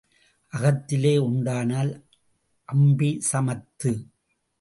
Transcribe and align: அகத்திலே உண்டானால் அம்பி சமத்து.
அகத்திலே 0.53 1.17
உண்டானால் 1.17 1.91
அம்பி 2.65 3.21
சமத்து. 3.31 3.91